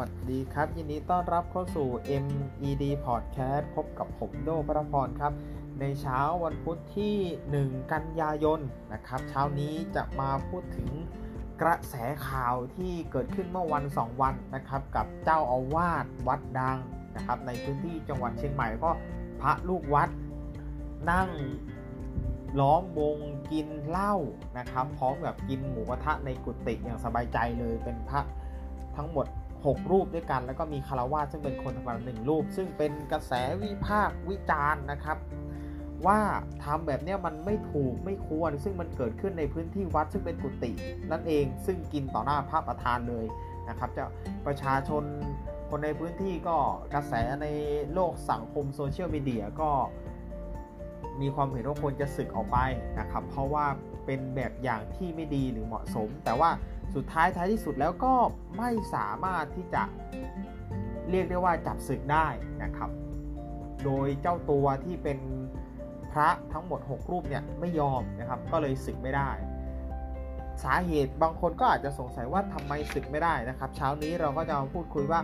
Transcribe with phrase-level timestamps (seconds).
[0.00, 1.88] วัสดีครับ ยินดีต้อนรับเข้าสู่
[2.24, 5.32] MED Podcast พบกับผมโดพระพรครับ
[5.80, 7.16] ในเช้าวันพุธที่
[7.56, 8.60] 1 กันยายน
[8.92, 10.90] นะครับ เช้านี้จะมาพูดถึง
[11.62, 11.94] กระแส
[12.28, 16.78] ข่าวที่เกิดขึ้นเมื่อวัน 2 วันนะครับ กับเจ้าอาวาสวัดดัง
[17.16, 18.90] นะครับ ในพื้นที่จังหวัดเชียงใหม่ก็
[19.40, 20.08] พระลูกวัด
[21.10, 21.30] นั่ง
[22.60, 23.16] ล้อมวง
[23.52, 24.14] กินเหล้า
[24.58, 28.20] นะครับ พร้อมกับกินหมูกระทะในกุฏิอย่างสบายใจเลยเป็นพระ
[28.98, 29.26] ทั้งหมด
[29.64, 33.32] 6 รูปด้วยกัน แล้วก็มีคารวาซึ่งเป็นคนธรรมดาหนึ่งรูป ซึ่งเป็นกระแส
[33.62, 35.18] วิพากษ์วิจารณ์นะครับ
[36.06, 36.20] ว่า
[36.64, 40.72] ทำแบบนี้มันไม่ถูกไม่ควร ซึ่งมันเกิดขึ้นในพื้นที่วัดซึ่งเป็นกุฏิ
[41.10, 43.26] นั่นเองซึ่งกินต่อหน้าพระประธานเลย
[43.68, 44.04] นะครับจะ
[44.46, 45.04] ประชาชน
[45.70, 46.56] คนในพื้นที่ก็
[46.94, 47.46] กระแสใน
[47.94, 49.70] โลกสังคมโซเชียลมีเดียก็
[51.20, 52.58] มีความเห็นว่าควรจะสึกออกไป
[52.98, 53.66] นะครับ เพราะว่า
[54.06, 56.50] เป็นแบบอย่างที่ไม่ดีหรือเหมาะสม แต่ว่า
[56.94, 58.14] สุดท้ายท้ายที่สุดแล้วก็
[58.58, 59.82] ไม่สามารถที่จะ
[61.10, 62.28] เรียกได้ว่าจับศึกได้
[62.62, 62.90] นะครับ
[63.84, 65.18] โดยเจ้าตัวที่เป็น
[66.12, 69.30] พระทั้งหมด 6 รูปเนี่ยไม่ยอมนะครับ ก็เลยศึกไม่ได้
[70.62, 75.20] สาเหตุบางคนก็อาจจะสงสัยว่าทำไมศึกไม่ได้นะครับ เช้านี้เราก็จะมาพูดคุยว่า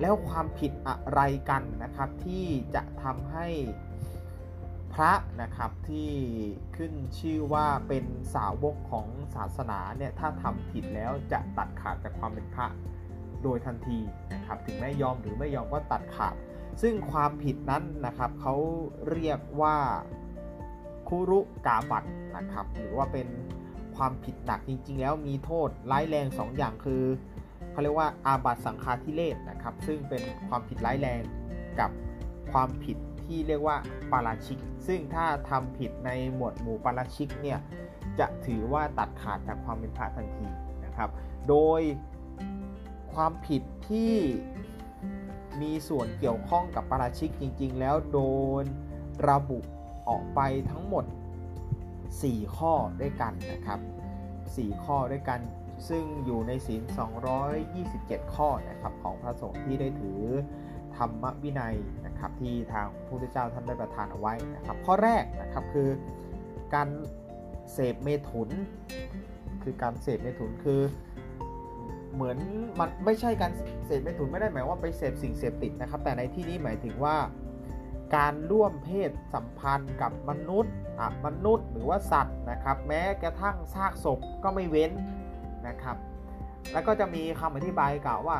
[0.00, 3.46] แล้วความผิดอะไรกันนะครับ ที่จะทำให้
[4.94, 6.10] พระนะครับที่
[6.76, 12.66] ขึ้นชื่อว่าเป็นสาวกของศาสนาเนี่ยถ้าทำผิดแล้วจะตัดขาดจากความเป็นพระ
[13.42, 13.98] โดยทันที
[14.34, 16.34] นะครับถึงแม้ยอมหรือไม่ยอมก็ตัดขาด
[16.82, 18.54] ซึ่งความผิดนั้นนะครับเขา
[19.10, 19.76] เรียกว่า
[21.08, 22.04] คุรุกาบัต
[22.36, 23.28] นะครับหรือว่าเป็น
[23.96, 27.02] ความผิดหนักจริง ๆ แล้วมีโทษร้ายแรง 2อย่างคือ
[27.70, 31.20] เขาเรียกว่าอาบัตสังฆาทิเลศนะครับซึ่งเป็นความผิดร้ายแรง
[31.80, 31.90] กับ
[32.52, 32.96] ความผิด
[33.30, 33.76] ที่เรียกว่า
[34.12, 37.58] ปาราชิก ซึ่งถ้าทำผิดในหมวดหมู่ปาราชิกเนี่ย
[38.18, 40.46] จะถือว่าตัดขาดจากความเป็นพระทันที
[40.84, 41.10] นะครับ
[41.48, 41.80] โดย
[43.14, 44.14] ความผิดที่
[45.60, 48.18] มีส่วนเกี่ยวข้องกับปาราชิกจริง ๆ แล้วโด
[48.62, 48.64] น
[49.28, 49.58] ระบุ
[50.08, 50.40] ออกไป
[50.70, 51.04] ทั้งหมด
[51.80, 53.80] 4 ข้อด้วยกันนะครับ
[54.30, 55.40] 4 ข้อด้วยกัน
[55.88, 56.82] ซึ่งอยู่ในศีล
[57.58, 60.22] 227 ข้อนะครับของพระสงฆ์ที่ได้ถือ
[61.00, 65.88] ธรรมวินัยนะครับที่ทางพระพุทธเจ้าท่านได้ประทานเอาไว้นะครับ ข้อแรกนะครับคือ
[66.74, 66.88] การ
[67.72, 68.48] เสพเมถุน
[69.62, 70.80] คือการเสพเมถุนคือ
[72.14, 72.38] เหมือน
[72.78, 73.52] มันไม่ใช่การ
[73.86, 77.16] เสพเมถุนไม่ได้หมายว่าไปเสพสิ่งเสพติดนะครับ แต่ในที่นี้หมายถึงว่า
[78.16, 80.74] การร่วมเพศสัมพันธ์กับมนุษย์
[81.26, 84.90] มนุษย์หรือว่าสัตว์นะครับ แม้กระทั่งซากศพก็ไม่เว้น
[85.68, 85.96] นะครับ
[86.72, 88.38] แล้วก็จะมีคำอธิบายกล่าวว่า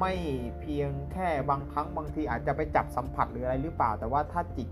[0.00, 0.12] ไม่
[0.60, 4.68] เพียงแค่บางครั้งบางทีอาจจะไปจับสัมผัสหรืออะไรหรือเปล่า แต่ว่าถ้าจิต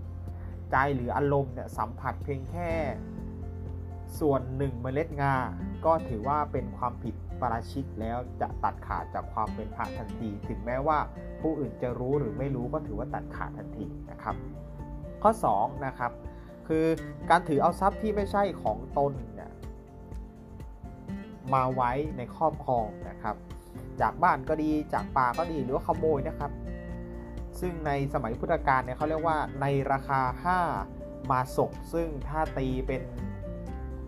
[0.71, 2.71] ใจหรืออารมณ์เนี่ยสัมผัสเพียงแค่
[4.19, 5.35] ส่วนหนึ่งเมล็ดงา
[5.85, 10.97] ก็ถือว่าเป็นความผิดปราชิกแล้วจะตัดขาดจากความเป็นพระทันที ถึงแม้ว่า
[11.41, 14.35] ผู้อื่นจะรู้หรือไม่รู้ก็ถือว่าตัดขาดทันทีนะครับ
[15.23, 16.11] ข้อ2นะครับ
[16.67, 16.85] คือ
[17.29, 19.51] การถือเอาทรัพย์ที่ไม่ใช่ของตนเนี่ย
[21.53, 23.35] มาไว้ในครอบครองนะครับ
[24.01, 26.51] จากบ้านก็ดีจากป่าก็ดีหรือว่าขโมยนะครับ
[27.59, 30.21] ซึ่งในสมัยพุทธกาลเนี่ยเขาเรียกว่าในราคา
[30.77, 33.01] 5 มาศกซึ่งถ้าตีเป็น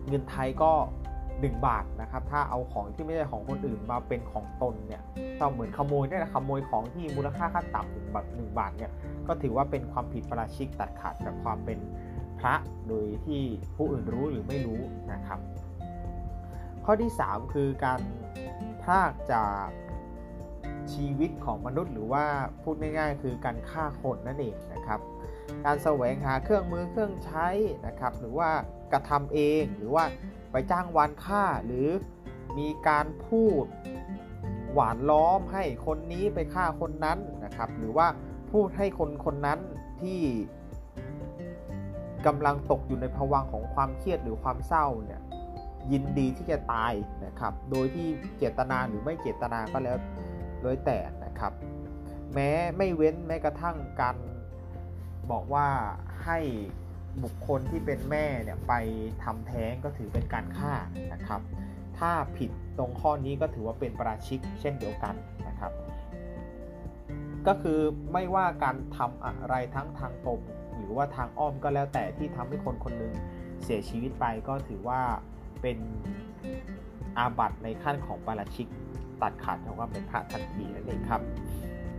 [0.08, 0.72] เงินไทยก็
[1.18, 5.02] 1 บาทนะครับ ถ้าเอาของที่ไม่ใช่ของคนอื่นมาเป็นของตนเนี่ย
[5.40, 8.90] ก็เหมือนขโมยเนี่แหละขโมยของที่มูลค่าขั้นต่ำหนึ่งบาทหนึ่งบาทเนี่ย
[9.26, 11.78] ก็ถือว่าเป็นความผิดประราชิกตัดขาดจากความเป็น
[12.38, 12.54] พระ
[12.88, 13.42] โดยที่
[13.76, 14.80] ผู้อื่นรู้หรือไม่รู้
[15.12, 15.40] นะครับ
[16.84, 18.00] ข้อที่ 3 คือการ
[18.86, 19.66] พากจาก
[20.92, 22.24] ชีวิตของมนุษย์หรือว่า
[22.62, 25.00] พูดง่ายๆ คือการฆ่าคนนั่นเองนะครับ
[25.64, 27.48] การแสวงหาเครื่องมือเครื่องใช้
[27.86, 28.50] นะครับ หรือว่า
[28.92, 30.04] กระทำเองหรือว่า
[30.52, 31.88] ไปจ้างวานฆ่าหรือ
[32.58, 33.64] มีการพูด
[34.72, 38.06] หวานล้อมให้คนนี้ไปฆ่าคนนั้นนะครับ หรือว่า
[38.52, 39.58] พูดให้คนคนนั้น
[40.00, 40.20] ที่
[42.26, 45.20] กำลังตกอยู่ในภวังของความเครียดหรือความเศร้าเนี่ย
[45.92, 46.92] ยินดีที่จะตาย
[47.26, 49.96] นะครับ โดยที่เจตนาหรือไม่เจตนาก็แล้ว
[50.62, 51.52] โดยแต่นะครับ
[52.34, 54.16] แม้ไม่เว้นแม้กระทั่งการ
[55.30, 55.68] บอกว่า
[56.24, 56.38] ให้
[57.24, 58.74] บุคคลที่เป็นแม่เนี่ยไป
[59.24, 60.72] ทำแท้งก็ถือเป็นการฆ่า
[61.12, 61.40] นะครับ
[61.98, 65.14] ถ้าผิดตรงข้อนี้ก็ถือว่าเป็นประชิกเช่นเดียวกัน
[65.48, 65.72] นะครับ
[67.46, 67.80] ก็คือ
[68.12, 70.40] ไม่ว่าการทำอะไรทั้งทางตรง
[70.76, 73.12] หรือว่าทางอ้อมก็แล้วแต่ที่ทำให้คนคนนึง
[73.64, 75.02] เสียชีวิตไปก็ถือว่า
[75.66, 75.86] เป็น
[77.18, 78.68] อาบัตในขั้นของปาราชิก
[79.22, 81.20] ตัดขาดจากความเป็นพระทันทีนั่นเองครับ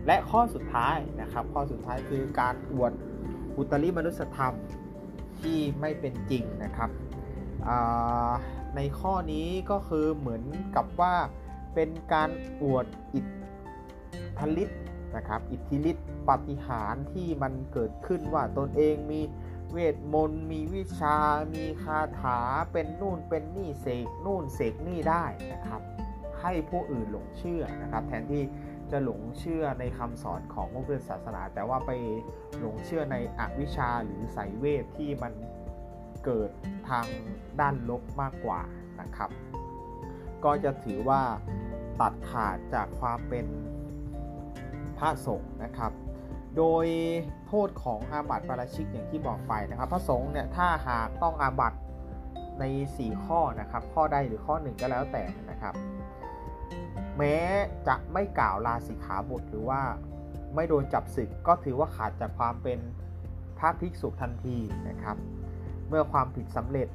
[0.07, 2.91] และข้อสุดท้ายนะครับ ข้อสุดท้ายคือการอวด
[3.57, 4.53] อุตริมนุสธรรม
[5.39, 6.89] ที่ไม่เป็นจริงนะครับ
[8.75, 10.43] ในข้อนี้ก็คือเหมือน
[10.75, 11.15] กับว่า
[11.73, 12.29] เป็นการ
[12.61, 13.27] อวดอิทท
[14.37, 14.81] ธิฤทธิ์
[15.15, 19.21] นะครับ อิทธิฤทธิ์ปาฏิหาริย์ที่มันเกิดขึ้นว่าตนเองมี
[19.71, 21.17] เวทมนต์มีวิชา
[21.55, 22.39] มีคาถา
[22.71, 25.81] เป็นนู่นเป็นนี่เสกนู่นเสกนี่ได้นะครับ
[26.41, 28.43] ให้ผู้อื่นหลงเชื่อนะครับ แทนที่
[28.91, 31.91] จะหลงเชื่อในคำสอนของพระพุทธศาสนา แต่ว่าไป
[32.59, 35.33] หลงเชื่อในอวิชชาหรือสายเวทที่มัน
[36.25, 36.49] เกิด
[36.89, 37.05] ทาง
[37.59, 38.61] ด้านลบมากกว่า
[39.01, 39.29] นะครับ
[40.45, 41.21] ก็จะถือว่า
[42.01, 43.45] ตัดขาดจากความเป็น
[44.97, 45.91] พระสงฆ์นะครับ
[46.57, 46.85] โดย
[47.47, 51.79] โทษของอาบัติปาราชิกอย่างที่บอกไปนะครับพระสงฆ์เนี่ยถ้าหากต้องอาบัติ
[52.59, 52.63] ใน
[52.97, 55.73] 4 ข้อนะครับ ข้อใดหรือข้อ1ก็แล้วแต่นะครับ
[57.17, 57.35] แม้
[57.87, 59.81] จะไม่กล่าวลาสิกขาบทหรือว่า
[60.55, 62.79] ไม่โดนจับศึกก็ถือว่าขาดจากความเป็น
[63.57, 64.57] พระภิกษุทันที
[64.89, 65.17] นะครับ
[65.87, 66.89] เมื่อความผิดสำเร็จ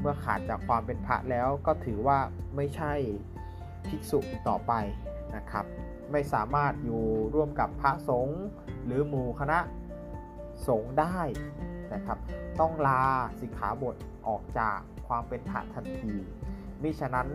[0.00, 2.18] เมื่อขาดจากความเป็นพระแล้วก็ถือว่า
[2.56, 2.92] ไม่ใช่
[3.88, 4.18] ภิกษุ
[4.48, 4.72] ต่อไป
[5.36, 5.64] นะครับ
[6.12, 7.02] ไม่สามารถอยู่
[7.34, 8.42] ร่วมกับพระสงฆ์
[8.84, 9.58] หรือหมู่คณะ
[10.68, 11.20] สงฆ์ได้
[11.94, 12.18] นะครับ
[12.60, 13.02] ต้องลา
[13.40, 13.96] สิกขาบท
[14.28, 16.14] ออกจากความเป็นพระทันที
[16.82, 17.28] มิฉะนั้น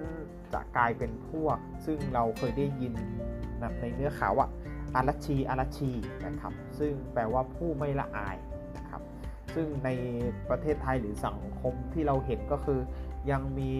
[0.53, 2.93] จะกลายเป็นพวก ซึ่งเราเคยได้ยิน
[3.61, 4.47] นะในเนื้อข่าวว่า
[4.95, 5.91] อารัชีอารัชี
[6.25, 8.37] นะครับ ซึ่งแปลว่าผู้ไม่ละอาย
[8.77, 9.01] นะครับ
[9.55, 9.89] ซึ่งใน
[10.49, 12.79] ประเทศไทยหรือสังคมที่เราเห็นก็คือ
[13.31, 13.71] ยังมี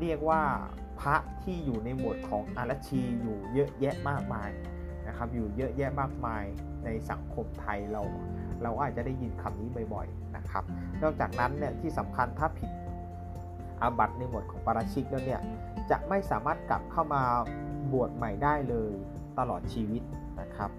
[0.00, 0.42] เรียกว่า
[1.00, 4.50] พระที่อยู่ในหมวดของอารัชีอยู่เยอะแยะมากมาย
[5.08, 6.44] นะครับ อยู่เยอะแยะมากมาย
[6.84, 8.02] ในสังคมไทยเรา
[8.62, 10.64] เราอาจจะได้ยินคำนี้บ่อยๆนะครับ
[11.02, 12.70] นอกจากนั้นเนี่ยที่สำคัญถ้าผิด
[13.80, 15.40] อาบัติในหมวดของปาราชิกแล้วเนี่ย
[15.90, 17.22] จะไม่สามารถกลับเข้ามา
[17.92, 18.92] บวชใหม่ได้เลย
[19.38, 20.02] ตลอดชีวิต
[20.40, 20.70] นะครับ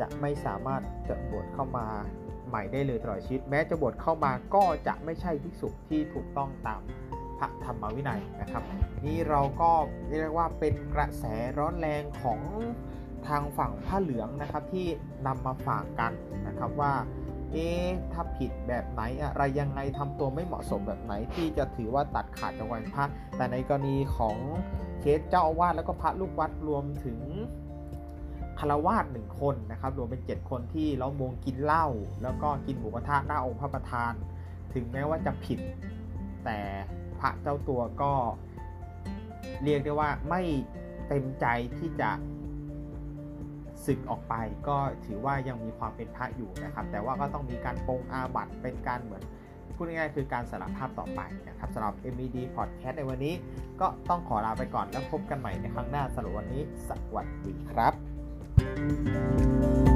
[0.00, 1.86] จะไม่สามารถจะบวชเข้ามา
[2.48, 6.82] ใหม่ได้เลยตลอดชีวิต แม้จะบวชเข้ามาก็จะไม่ใช่ภิกษุที่ถูกต้องตาม
[7.42, 8.62] ระธรรมวินัยนะครับ
[9.04, 9.70] นี่เราก็
[10.08, 11.24] เรียกว่าเป็นกระแส
[11.58, 12.40] ร้อนแรงของ
[13.28, 14.86] ทางฝั่งผ้าเหลืองนะครับที่
[15.26, 16.12] นำมาฝากกัน
[16.46, 16.92] นะครับว่า
[17.50, 23.04] เอ๊ะถ้าผิดแบบไหนอะไรยังไงทำตัวไม่เหมาะสมแบบไหนที่จะถือว่าตัดขาดจากวันพระ
[23.36, 24.36] แต่ในกรณีของ
[25.00, 27.18] เคสเจ้าอาวาสแล้วก็พระลูกวัดรวมถึง
[28.58, 31.86] คารวาสหนึ่งคนนะครับรวมเป็น 7 คนที่ล้อมวงกินเหล้า
[32.22, 34.12] แล้วก็กินหมูกระทะหน้าองค์พระประธาน
[34.74, 35.58] ถึงแม้ว่าจะผิด
[36.44, 36.60] แต่
[37.01, 38.12] พ ระเจ้าตัวก็
[39.64, 40.42] เรียกได้ว่าไม่
[41.08, 41.46] เต็มใจ
[41.78, 42.10] ที่จะ
[43.86, 44.34] ศึกออกไป
[44.68, 44.76] ก็
[45.06, 49.22] ถือว่ายังมีความเป็นพระอยู่นะครับ แต่ว่าก็ต้องมีการปรงอาบัติเป็นการเหมือน
[49.76, 53.34] พูดง่ายๆคือการสารภาพต่อไปนะครับสำหรับ MED Podcast ในวันนี้
[53.80, 57.88] ก็ต้องขอลาไปก่อนแล้วพบกันใหม่ในครั้งหน้าสำหรับวันนี้สวัสดีครั
[59.88, 59.91] บ